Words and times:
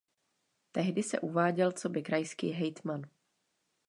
Tehdy 0.71 1.03
se 1.03 1.19
uváděl 1.19 1.71
coby 1.71 2.01
krajský 2.03 2.51
hejtman. 2.51 3.01